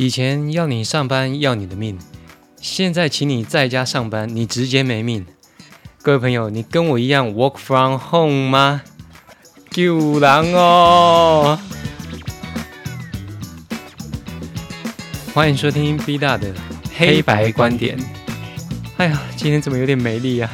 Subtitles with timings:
[0.00, 1.98] 以前要你上班要你的命，
[2.58, 5.26] 现在请你在家上班，你直接没命。
[6.00, 8.80] 各位朋友，你跟我一样 work from home 吗？
[9.70, 11.58] 救人哦！
[15.34, 16.50] 欢迎收听 B 大的
[16.96, 17.98] 黑白观点。
[18.96, 20.50] 哎呀，今天怎么有点没力呀？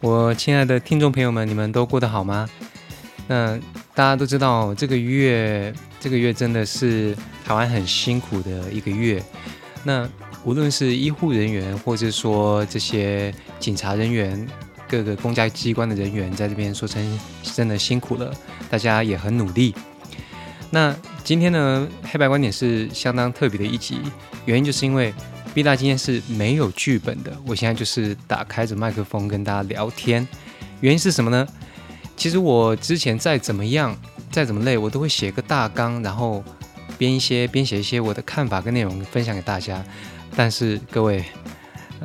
[0.00, 2.48] 我亲爱的听众朋友们，你们都过得好吗？
[3.26, 3.58] 那
[3.92, 7.16] 大家都知道，这个月这个月真的是
[7.52, 9.22] 台湾很辛苦的一个月。
[9.84, 10.08] 那
[10.42, 14.48] 无论是医护人员，或者说这些警察人员、
[14.88, 18.34] 各个公家机关的人员，在这边说声真的辛苦了，
[18.70, 19.74] 大家也很努力。
[20.70, 23.98] 那今天呢，黑白观点是相当特别的一集，
[24.46, 25.12] 原因就是因为
[25.52, 30.26] B 大今天是没有剧本的，我现在就是打开着麦克风跟大家聊天。
[30.80, 31.46] 原因是什么呢？
[32.16, 33.94] 其实我之前再怎么样，
[34.30, 36.42] 再怎么累，我都会写个大纲，然后
[37.02, 39.84] 编一些、编写一些我的看法跟内容分享给大家。
[40.36, 41.24] 但是各位，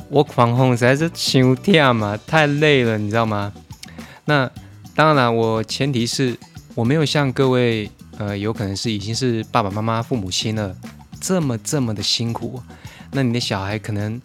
[0.10, 3.54] 我狂轰实在是休天嘛，太累了，你知道吗？
[4.26, 4.50] 那
[4.96, 6.36] 当然，我前提是
[6.74, 10.76] 我没有像各位，呃，有可能是已经是爸爸妈妈、父母亲了，
[11.22, 12.60] 这么这么的辛苦。
[13.12, 14.20] 那你的小孩可能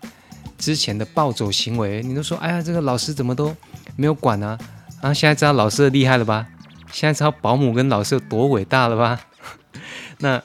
[0.57, 3.55] 之前的暴走行为，你都说，哎呀，这个老师怎么都
[3.95, 4.59] 没有管呢？
[5.03, 6.47] 啊，现在知道老师的厉害了吧？
[6.91, 9.21] 现在知道保姆跟老师有多伟大了吧？
[10.17, 10.43] 那。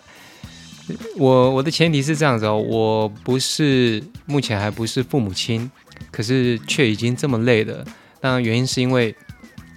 [1.17, 5.69] 我我的前提是这样子哦，我不是目前还不是父母亲，
[6.11, 7.83] 可是却已经这么累了。
[8.21, 9.16] 当然原因是因为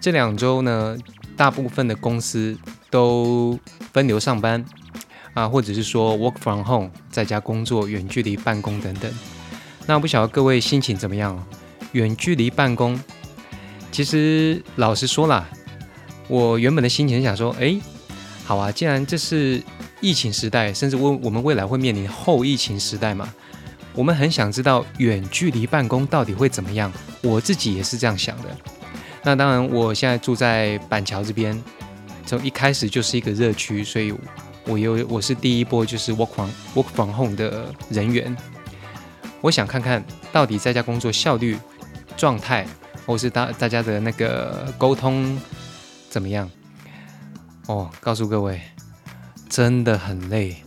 [0.00, 0.96] 这两周呢，
[1.36, 2.56] 大部分的公司
[2.90, 3.58] 都
[3.92, 4.64] 分流上班
[5.34, 9.12] 啊，或者是说 work from home，在家工作、远距离办公等等。
[9.86, 11.44] 那不晓得各位心情怎么样？
[11.92, 13.00] 远距离办公，
[13.90, 15.48] 其实老实说啦，
[16.28, 17.80] 我原本的心情想说，哎，
[18.44, 19.60] 好啊，既然这是。
[20.00, 23.32] 疫情时代，甚至我我们未来会面临后疫情时代嘛？
[23.94, 26.92] 我们很想知道远距离办公到底会怎么样。
[27.22, 28.44] 我自己也是这样想的。
[29.22, 31.60] 那当然，我现在住在板桥这边，
[32.24, 34.14] 从一开始就是一个热区，所以
[34.64, 38.34] 我有我是第一波就是 work from work from home 的人员。
[39.42, 41.58] 我想看看到底在家工作效率、
[42.16, 42.66] 状态，
[43.04, 45.38] 或是大大家的那个沟通
[46.08, 46.50] 怎么样？
[47.66, 48.60] 哦，告诉各位。
[49.50, 50.62] 真的很累，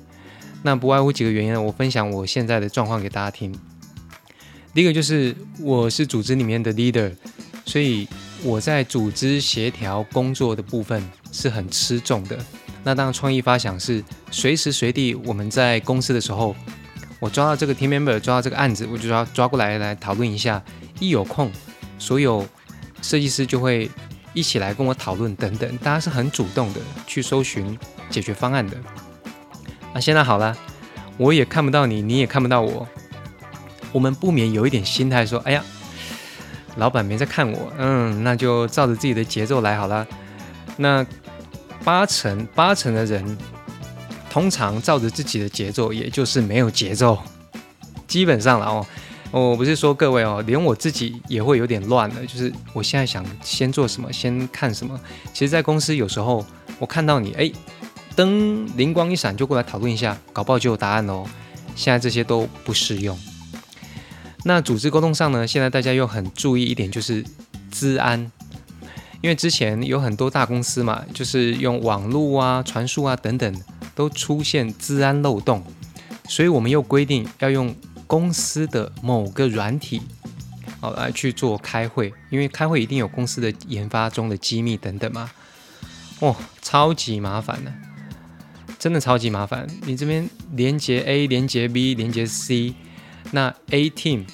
[0.62, 3.58] 那不外乎几个原因，我分享我现在的状况给大家听。
[4.74, 7.12] 第一个就是我是组织里面的 leader，
[7.66, 8.06] 所以
[8.44, 11.02] 我在组织协调工作的部分
[11.32, 12.38] 是很吃重的。
[12.84, 16.54] 那当，创意发想是随时随地我们在公司的时候，
[17.22, 20.62] 我抓到这个 team member，抓到这个案子，我就要抓过来来讨论一下。
[21.00, 21.50] 一有空，
[21.98, 22.46] 所有
[23.02, 23.90] 设计师就会
[24.34, 27.78] 一起来跟我讨论等等，大家是很主动的去搜寻。
[28.10, 28.78] 解决方案的，
[29.92, 30.56] 那现在好了，
[31.18, 32.88] 我也看不到你，你也看不到我，
[33.92, 35.64] 我们不免有一点心态说：“哎呀，
[36.76, 40.06] 老板没在看我，嗯，那就照着自己的节奏来好了。”
[40.78, 41.04] 那
[41.84, 43.36] 八成八成的人，
[44.30, 47.18] 通常照着自己的节奏，也就是没有节奏。
[48.08, 48.86] 基本上了哦，
[49.42, 55.00] 我不是说各位哦，连我自己也会有点乱了，就是我现在想先做什么，先看什么。
[55.34, 56.46] 其实，在公司有时候
[56.80, 57.52] 我看到你，哎。
[58.16, 61.26] 灯灵光一闪就过来讨论一下，搞不好就有答案喽。
[61.76, 63.18] 现在这些都不适用。
[64.44, 65.48] 那组织沟通上呢？
[65.48, 67.26] 现在大家又很注意一点，就是
[67.72, 68.32] 资安，
[69.22, 73.62] 因为之前有很多大公司嘛，就是用网络啊、传输啊等等，
[73.96, 75.64] 都出现资安漏洞，
[76.30, 77.76] 所以我们又规定要用
[78.08, 80.02] 公司的某个软体，
[80.80, 85.32] 好来去做开会，因为开会一定有公司的研发中的机密等等嘛。
[86.20, 87.74] 哦，超级麻烦的。
[88.80, 92.74] 真的超级麻烦，你这边连接 A 连接 B 连接 C，
[93.32, 94.26] 那 A team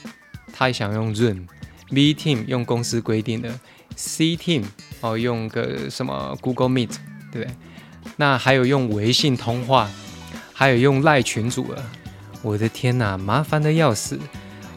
[0.52, 3.60] 他想用 Zoom，B team 用公司规定的
[3.96, 4.64] ，C team
[5.02, 6.96] 哦用个什么 Google Meet，
[7.32, 7.56] 对不对？
[8.18, 9.88] 那还有用微信通话，
[10.52, 11.92] 还有用赖群组了，
[12.42, 14.20] 我的天哪，麻烦的要死！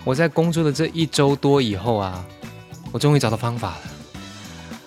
[0.04, 2.24] 我在工作的这一周多以后啊，
[2.90, 3.80] 我终于找到方法了，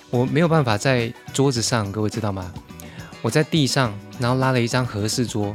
[0.10, 2.51] 我没有办法在桌子上，各位知道吗？
[3.22, 5.54] 我在地上，然后拉了一张合适桌，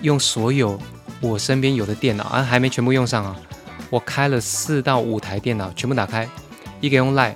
[0.00, 0.78] 用所有
[1.20, 3.36] 我身边有的电脑，啊，还没全部用上啊。
[3.88, 6.28] 我开了四到五台电脑，全部打开，
[6.80, 7.34] 一个用 Line，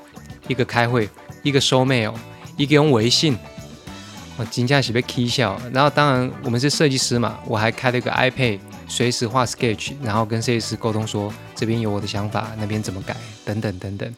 [0.48, 1.08] 一个开会，
[1.42, 2.12] 一个收 mail，
[2.56, 3.38] 一个用微信。
[4.36, 5.58] 我惊驾起被 K 笑。
[5.72, 14.14] 然后当然我们是设计师嘛，我还开了一个 iPad，随时画 Sketch，然后跟设计师沟通说这边有我的想法，那边怎么改，等等等等。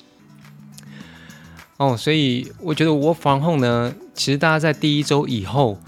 [1.79, 5.79] 哦，所以我觉得我防控呢，其实大家在第一周以后，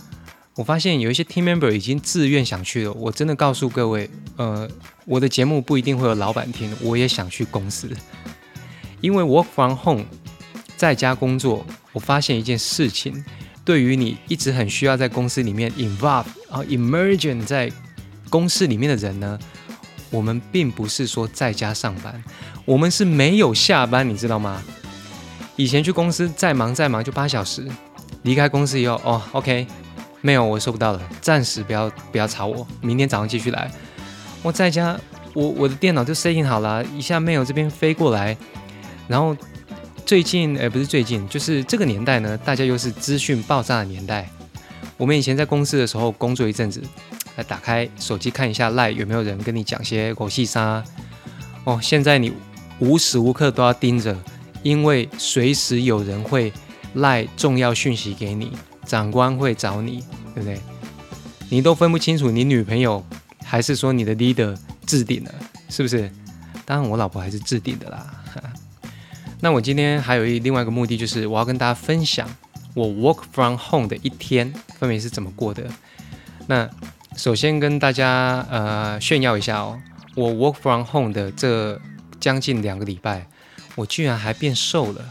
[0.54, 2.92] 我发现有一些 team member 已经自愿想去了。
[2.92, 4.68] 我真的告诉各位，呃，
[5.04, 7.90] 我的节目不一定会有老板听，我也想去公司，
[9.00, 10.04] 因为 work from home
[10.76, 13.24] 在家工作，我发现一件事情，
[13.64, 17.70] 对于你一直很需要在公司里面 involve 啊 emergent 在
[18.30, 19.38] 公司里面的人呢，
[20.08, 22.24] 我们并不是说在家上班，
[22.64, 24.62] 我们是没有下班，你知道吗？
[25.56, 27.66] 以前去公司再忙再忙就八小时，
[28.22, 29.66] 离开公司以后哦，OK，
[30.22, 33.70] 没有我收不到了，暂时不要不要吵我，明天早上继续来。
[34.42, 34.98] 我在家，
[35.34, 38.34] 我我的电脑就设定好了，一下没有这边飞过来，
[39.06, 39.36] 然后
[40.06, 44.30] 最近呃不是最近，就是这个年代呢，大家又是资讯爆炸的年代。
[44.96, 46.82] 我们以前在公司的时候工作一阵子，
[47.36, 50.82] 来打开手机看一下赖有没有人跟你讲些狗屁沙。
[51.64, 52.32] 哦，现在你
[52.78, 54.16] 无时无刻都要盯着。
[54.62, 56.52] 因为随时有人会
[56.92, 58.52] 赖重要讯息给你，
[58.84, 60.04] 长官会找你，
[60.34, 60.60] 对不对？
[61.48, 63.02] 你都分不清楚你女朋友
[63.42, 64.54] 还是说你的 leader
[64.84, 65.34] 置顶了，
[65.70, 66.12] 是不是？
[66.66, 68.22] 当然我老婆还是置顶的啦。
[69.40, 72.28] 那我今天还有一另外一个目的，就是我要跟大家分享
[72.74, 75.64] 我 work from home 的一天分别是怎么过的。
[76.46, 76.68] 那
[77.20, 79.78] 首先跟大家呃炫耀一下哦，
[80.14, 81.78] 我 work from home 的这
[82.18, 83.26] 将近两个礼拜。
[83.74, 85.04] 我居然还变瘦了，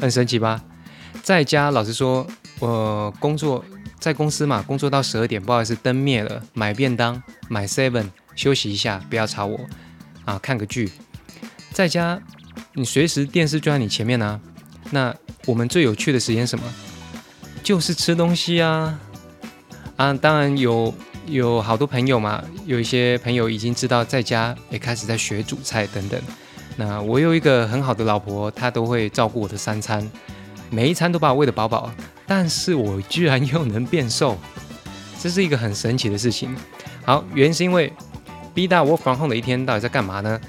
[0.00, 0.60] 很神奇吧？
[1.22, 2.26] 在家，老实说，
[2.58, 3.64] 我工作
[4.00, 9.60] 在公司嘛，工作到十二点，不好意思，灯灭了，买便当，买 seven，休息一下，不要吵我
[10.24, 10.90] 啊，看个剧。
[11.70, 12.20] 在家，
[12.72, 14.40] 你随时电视就在你前面呢。
[14.90, 15.14] 那
[15.46, 16.64] 我们最有趣的时间什么？
[17.62, 18.98] 就是吃东西啊！
[19.96, 20.92] 啊，当然有
[21.26, 26.20] 有好多朋友嘛，有一些朋友已经知道在家也开始在学煮菜等等。
[26.76, 30.10] 那我有一个很好的老婆，她都会照顾我的三餐，
[30.70, 31.90] 每一餐都把我喂得饱饱，
[32.26, 34.36] 但是我居然又能变瘦，
[35.20, 36.56] 这是一个很神奇的事情。
[37.04, 37.92] 好，原因是因为
[38.54, 40.40] B 大我 from home 的一天到底在干嘛呢？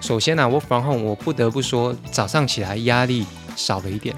[0.00, 3.26] 首先呢，我 from home 我不得不说早上起来压力
[3.56, 4.14] 少了一点，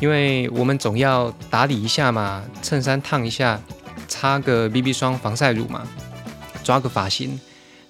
[0.00, 3.60] 因为我们总要打理一下嘛，衬衫烫一下，
[4.22, 5.84] 擦个 BB 霜、防晒乳嘛，
[6.62, 7.40] 抓个发型。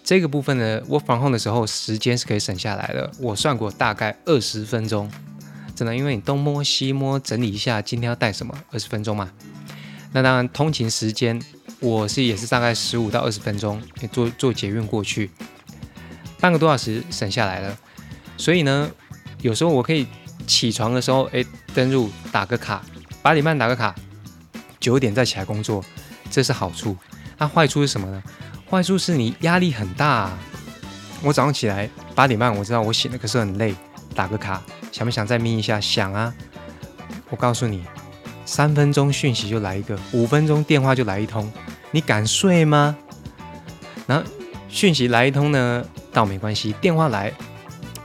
[0.03, 3.13] 这个部分呢，我防控的时候时间是可以省下来的。
[3.19, 5.11] 我算过，大概二十分钟，
[5.77, 9.31] 真的，因为你东摸西摸，整理一下今天要带什么，二十分钟嘛。
[10.13, 11.39] 那当然，通勤时间
[11.81, 15.31] 我是也是大概十五到二十分钟，坐坐捷运过去，
[16.41, 17.77] 半个多小时省下来了。
[18.39, 18.91] 所以呢，
[19.43, 20.07] 有时候我可以
[20.47, 21.45] 起床的时候，哎，
[21.75, 22.83] 登入打个卡，
[23.21, 23.95] 八点半打个卡，
[24.83, 25.83] 九点再起来工作，
[26.29, 26.97] 这是好处。
[27.39, 28.21] 那坏处是什么呢？
[28.69, 30.31] 坏处是你压力很大。
[31.23, 33.75] 我早上起来八点半，我知道我醒了，可是很累。
[34.13, 35.81] 打个卡，想不想再眯一下？
[35.81, 36.35] 想啊。
[37.31, 37.85] 我告诉你，
[38.45, 41.51] 三分钟讯息就来一个，五分钟电话就来一通，
[41.93, 42.97] 你敢睡吗？
[44.07, 44.29] 然后
[44.69, 46.75] 讯息来一通呢，倒没关系。
[46.81, 47.33] 电话来，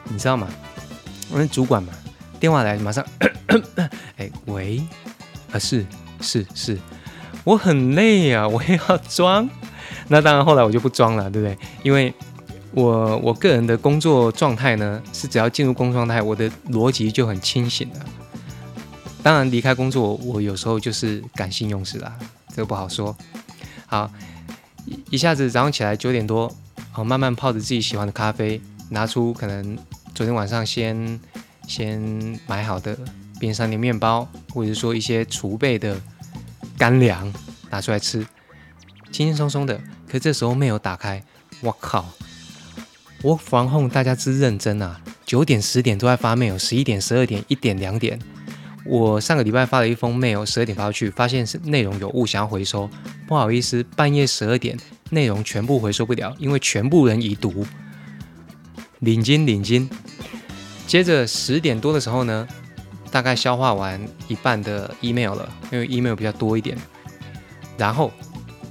[0.04, 0.48] 你知道吗？
[1.30, 1.92] 我是主管嘛，
[2.40, 3.04] 电话来马上，
[4.16, 4.82] 哎喂，
[5.52, 5.86] 啊是
[6.22, 6.78] 是是，
[7.44, 9.50] 我很累呀， 我也要装。
[10.08, 11.58] 那当然，后来我就不装了，对不对？
[11.84, 12.14] 因为
[12.72, 18.06] 我我个人的工作状态呢，是只要进入工作状态，我的逻辑就很清醒了。
[19.24, 22.14] 当然，离开工作，我有时候就是感性用事啦，
[22.50, 23.16] 这个不好说。
[23.86, 24.10] 好，
[25.10, 26.54] 一下子早上起来九点多，
[26.92, 29.78] 好，慢慢泡着自己喜欢的咖啡，拿出可能
[30.16, 31.20] 昨天晚上先
[31.68, 32.98] 先买好的
[33.40, 36.00] 边上的面包，或者说一些储备的
[36.78, 37.34] 干粮，
[37.70, 38.20] 拿出来吃，
[39.12, 39.80] 轻轻松松的。
[40.08, 41.22] 可这时候没有打开，
[41.62, 42.06] 我靠！
[43.24, 48.20] 我防控大家之认真啊，九点十点都在发 mail，十一点、十二点、一点、两点。
[48.86, 52.90] 我上个礼拜发了一封 mail，十二点发过去，发现是内容有误，想要回收，
[53.28, 54.78] 不好意思，半夜十二点
[55.10, 57.66] 内容全部回收不了，因为全部人已读。
[59.00, 59.90] 领金领金。
[60.86, 62.48] 接着十点多的时候呢，
[63.12, 66.78] 大概消化完一半的 email 了，因为 email 比较多一点，
[67.78, 68.12] 然后。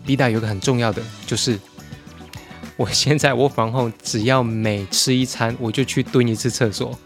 [0.07, 1.59] B 大有个很重要的，就是
[2.77, 6.97] 我现在我房后只要每吃一餐，我就去蹲一次厕所。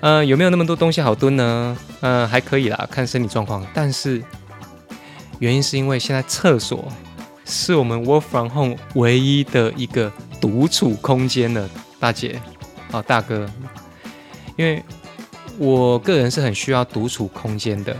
[0.00, 1.74] 呃，有没有那么多东西好蹲呢？
[2.02, 3.66] 嗯，还可以啦，看身体状况。
[3.72, 4.22] 但是
[5.38, 6.86] 原因是因为现在厕所
[7.46, 11.66] 是我们 work from home 唯一的一个独处空间了，
[11.98, 12.38] 大姐
[12.92, 13.48] 哦，大哥，
[14.56, 14.84] 因为
[15.58, 17.96] 我个人是很需要独处空间的。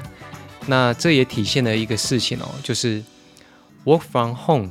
[0.67, 3.03] 那这也体现了一个事情哦，就是。
[3.87, 4.71] Work from home，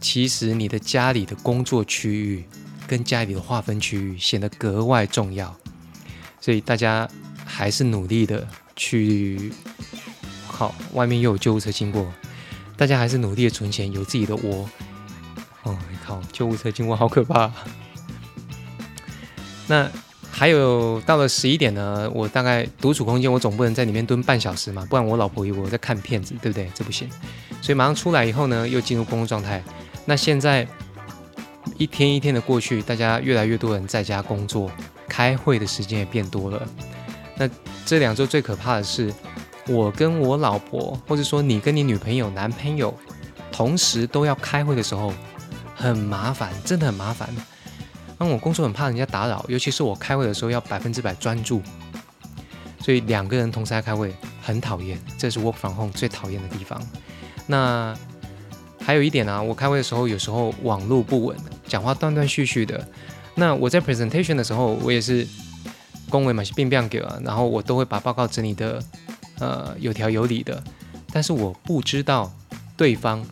[0.00, 2.44] 其实你的家里的工作区域
[2.86, 5.52] 跟家里的划分区域显得格外重要，
[6.40, 7.10] 所以大家
[7.44, 9.52] 还是努力的去
[10.46, 12.06] 好，外面又有救护车经过，
[12.76, 14.70] 大家还是努力的存钱，有自己的窝。
[15.64, 15.76] 哦，
[16.06, 17.50] 靠，救护车经过好可怕。
[19.66, 19.90] 那
[20.36, 26.68] 还有到了十一点呢，我大概独处空间，我总不能在里面蹲半小时嘛，不然我老婆以为我在看片子，对不对？
[26.74, 27.08] 这不行。
[27.62, 29.62] 所以马上出来以后呢，又进入工作状态。
[30.04, 30.66] 那现在
[31.78, 34.68] 一天一天的过去，大家越来越多人在家工作，
[35.08, 36.60] 开会的时间也变多了。
[37.36, 37.48] 那
[37.86, 39.14] 这两周最可怕的是，
[39.68, 42.92] 我跟我老婆，或者说你跟你女朋友、男朋友，
[43.52, 45.14] 同时都要开会的时候，
[45.76, 47.28] 很麻烦，真的很麻烦。
[48.18, 51.60] 那我工作很怕人家打扰，尤其是我开会的时候要百分之百专注，
[52.80, 56.80] 所以两个人同时在开会很讨厌，这是 work from home 最讨厌的地方。
[57.46, 57.96] 那
[58.80, 62.86] 还有一点啊，我开会的时候有时候网络不稳，讲话断断续续的。
[63.34, 65.26] 那我在 presentation 的时候，我也是。
[66.10, 68.80] 恭维嘛是变变给啊，然后我都会把报告整理的，
[69.40, 70.62] 呃，有条有理的。
[71.12, 72.32] 但是我不知道
[72.76, 73.24] 对方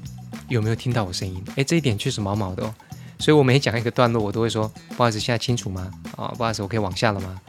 [0.49, 2.75] 有没有听到我声音，诶，这一点确实毛毛的哦。
[3.23, 5.89] 所以我每讲一个段落，我都会说不好意思，现在清楚吗？
[6.17, 7.41] 啊，不好意思，我可以往下了吗？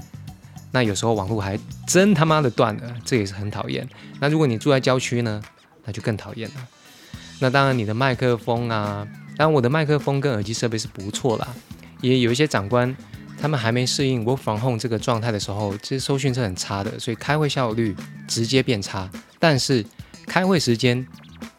[0.71, 3.89] 那有时候网络还真他妈的断了，这也是很讨厌。
[4.19, 5.41] 那如果你住在郊区呢，
[5.83, 6.55] 那就更讨厌了。
[7.39, 9.03] 那当然你的麦克风啊，
[9.35, 11.47] 当然我的麦克风跟耳机设备是不错啦，
[12.01, 12.95] 也有一些长官。
[13.41, 17.95] 他们还没适应 wolf home 这个状态的时候，其实收讯是很差的，所以开会效率
[18.27, 19.09] 直接变差。
[19.39, 19.83] 但是
[20.27, 21.05] 开会时间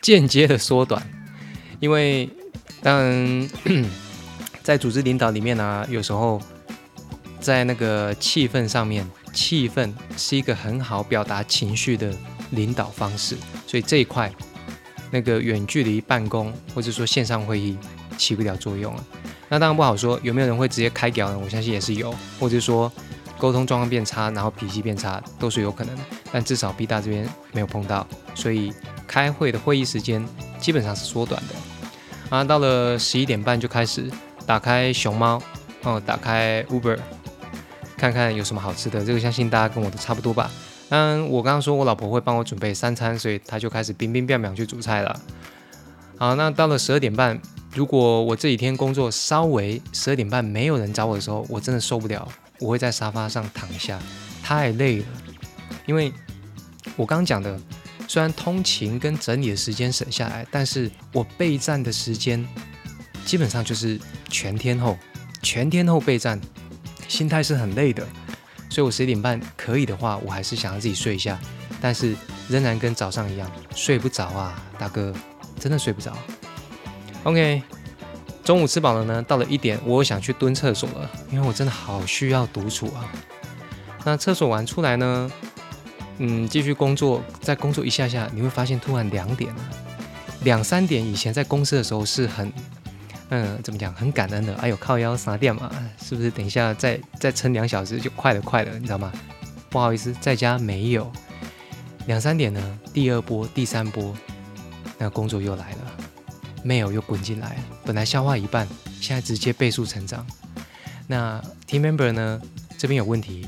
[0.00, 1.04] 间接的缩短，
[1.80, 2.30] 因为
[2.80, 3.48] 当然
[4.64, 6.40] 在组织领导里面呢，有时候
[7.38, 12.10] 在那个气氛上面，气氛是一个很好表达情绪的
[12.52, 14.32] 领导方式，所以这一块
[15.10, 17.76] 那个远距离办公或者说线上会议
[18.16, 19.04] 起不了作用了。
[19.50, 21.38] 那当然不好说，有没有人会直接开屌呢？
[21.38, 22.90] 我相信也是有，或者说
[23.36, 26.02] 沟通状况变差，然后脾气变差，都是有可能的。
[26.32, 28.72] 但至少 B 大这边没有碰到，所以
[29.06, 30.26] 开会的会议时间
[30.58, 31.54] 基本上是缩短的。
[32.34, 34.10] 啊，到了十一点半就开始
[34.46, 35.42] 打开熊猫，
[35.82, 36.98] 哦，打开 Uber，
[37.96, 39.04] 看看有什么好吃的。
[39.04, 40.50] 这个相信大家跟我都差不多吧。
[40.90, 45.20] 嗯，我刚刚说我老婆会帮我准备三餐，所以她就开始冰冰冰冰去煮菜了。
[46.18, 47.40] 好，那到了十二点半。
[47.74, 52.28] 如果我这几天工作稍微十二点半没有人找我的时候，我真的受不了，
[52.60, 53.98] 我会在沙发上躺一下，
[54.44, 55.06] 太累了。
[55.84, 56.12] 因为
[56.94, 57.58] 我刚讲的，
[58.06, 62.46] 虽然通勤跟整理的时间省下来，但是我备战的时间
[63.24, 64.96] 基本上就是全天候，
[65.42, 66.40] 全天候备战，
[67.08, 68.06] 心态是很累的。
[68.70, 71.38] 所以我十一点半可以的话，我还是想要自己睡一下，
[71.80, 72.16] 但是
[72.48, 75.14] 仍然跟早上一样睡不着啊，大哥，
[75.60, 76.16] 真的睡不着。
[77.22, 77.62] OK，
[78.42, 83.10] 中午吃饱了呢，到了一点，我想去蹲厕所了，因为我真的好需要独处啊。
[84.04, 85.30] 那厕所完出来呢，
[86.18, 89.60] 嗯，继续工作，再工作一下下，你会发现突然两点了，
[90.42, 92.52] 两三点以前在公司的时候是很，
[93.30, 94.54] 嗯，怎么讲，很感恩的。
[94.56, 96.30] 哎呦，靠腰啥店嘛，是不是？
[96.30, 99.12] 等一下再再撑两小时就快了，快了，你知道吗？
[99.70, 101.10] 不好意思，在家没有。
[102.06, 104.14] 两三点呢，第二波、第三波，
[104.98, 105.78] 那工作又来了。
[106.64, 108.68] mail 又滚进来，本来消化一半，
[109.00, 110.26] 现在直接倍速成长。
[111.06, 112.40] 那 team member 呢？
[112.76, 113.46] 这边有问题，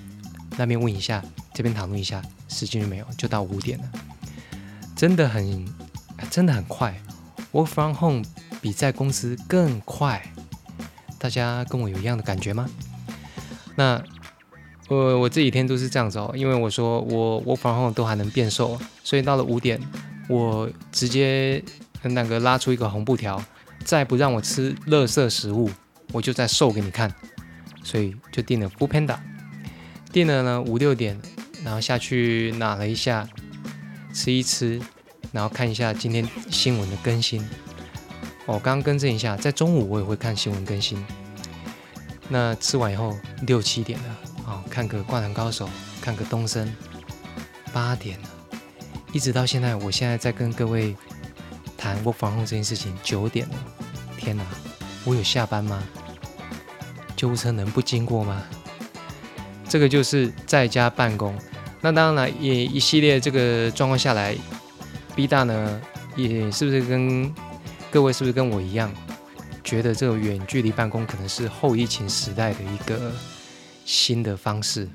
[0.57, 3.85] 那边问一下，这边讨论一下，时间就没有，就到五点了。
[4.95, 5.67] 真的很，
[6.31, 6.95] 真的很快。
[7.53, 8.25] Work from home
[8.67, 10.21] 比在公司更快。
[11.21, 12.69] 大家跟我有一样的感觉吗？
[13.77, 14.03] 那
[14.89, 19.81] 我我这几天都是这样子哦，因为我说我 Work from home 都还能变瘦，所以到了五点，
[20.29, 21.63] 我直接。
[22.03, 23.43] 跟那个拉出一个红布条，
[23.83, 25.69] 再不让我吃垃圾食物，
[26.13, 27.13] 我就再瘦给你看。
[27.83, 29.17] 所以就订了 Food Panda，
[30.13, 31.21] 订了呢五六点，
[31.65, 33.29] 然后下去拿了一下，
[34.13, 34.81] 吃一吃，
[35.33, 37.45] 然后看一下今天新闻的更新。
[38.47, 41.05] 哦，刚刚更正一下，在中午我也会看新闻更新。
[42.29, 45.69] 那吃完以后六七点了，哦，看个灌篮高手，
[46.01, 46.75] 看个东升，
[47.73, 48.29] 八点了，
[49.13, 50.97] 一直到现在，我现在在跟各位。
[51.79, 53.55] 谈我防控这件事情，九点了，
[54.17, 54.43] 天哪，
[55.05, 55.81] 我有下班吗？
[57.15, 58.43] 救护车能不经过吗？
[59.69, 61.39] 这个就是在家办公。
[61.83, 64.35] 那当然，也一系列这个状况下来
[65.15, 65.81] ，B 大呢，
[66.17, 67.33] 也是不是跟
[67.97, 68.93] 各位是不是跟我一样，
[69.65, 73.11] 觉得这个远距离办公可能是后疫情时代的一个
[73.87, 74.87] 新的方式，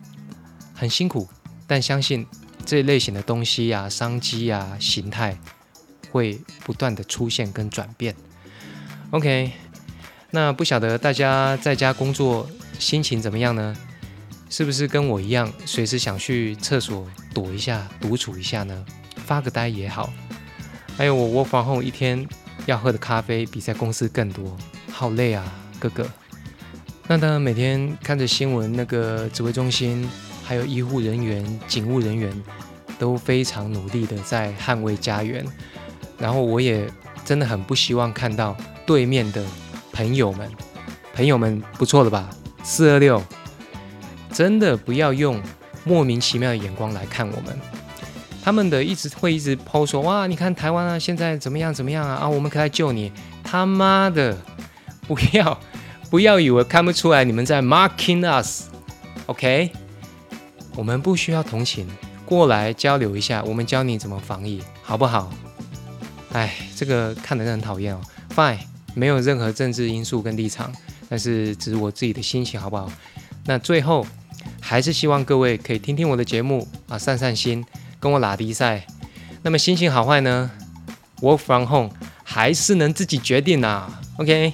[0.75, 1.27] 很辛苦，
[1.65, 2.27] 但相信
[2.63, 5.35] 这类型的东西呀、商机呀、形态。
[6.11, 8.15] 会不断的出现跟转变。
[9.09, 9.51] OK，
[10.29, 13.75] 那不晓得大家在家工作心情怎么样呢？
[14.47, 18.85] 是不是跟我一样，随时想去厕所躲一下、独处一下呢？
[19.25, 20.13] 发个呆也好。
[20.95, 22.27] 还有我 work from home 一天
[22.65, 24.55] 要喝的咖啡比在公司更多，
[24.91, 25.43] 好累啊，
[25.79, 26.07] 哥哥。
[27.07, 30.09] 那当然每天看着新闻，那个指挥中心
[30.43, 32.31] 还有医护人员、警务人员
[32.97, 35.45] 都非常努力的在捍卫家园。
[36.17, 36.87] 然后我也
[37.25, 39.43] 真的很不希望看到对面的
[39.91, 40.49] 朋友们，
[41.13, 42.29] 朋友们不错了吧？
[42.63, 43.21] 四二六，
[44.31, 45.41] 真的不要用
[45.83, 47.59] 莫名其妙的眼光来看我们。
[48.43, 52.15] 他们的一直会一直抛说，哇，你看台湾啊，现在怎么样怎么样啊？
[52.15, 53.11] 啊，我们可以来救你。
[53.43, 54.37] 他妈的，
[55.07, 55.59] 不要
[56.09, 59.71] 不要以为看不出来你们在 marking us，OK？
[60.75, 61.87] 我们不需要同情，
[62.25, 65.31] 过来交流一下，我们教你怎么防疫，好不好？
[66.31, 68.01] 哎，这个看的人很讨厌哦。
[68.35, 68.59] Fine，
[68.95, 70.73] 没有任何政治因素跟立场，
[71.09, 72.89] 但是只是我自己的心情，好不好？
[73.45, 74.07] 那最后
[74.61, 77.65] 还是希望各位可以听听我的节目啊，散散心，
[78.01, 78.85] 跟我拉低赛。
[79.43, 80.51] 那么心情好坏呢
[81.21, 81.91] ？Work from home
[82.25, 84.01] 还是能自己决定啊。
[84.17, 84.53] OK。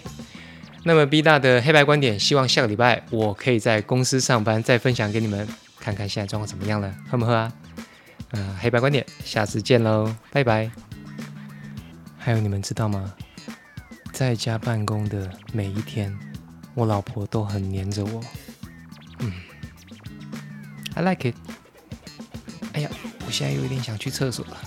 [0.83, 5.45] 那么 B 大的黑白观点，希望下个礼拜我可以在公司上班，再分享给你们，
[5.79, 7.51] 看看现在状况怎么样了，喝不喝啊？
[8.31, 10.71] 呃，黑白观点，下次见喽，拜拜。
[12.17, 13.13] 还有你们知道吗？
[14.13, 16.17] 在家办公的每一天，
[16.73, 18.21] 我老婆都很黏着我。
[19.19, 19.33] 嗯
[20.95, 21.35] ，I like it。
[22.73, 22.89] 哎呀，
[23.27, 24.66] 我现在有一点想去厕所了。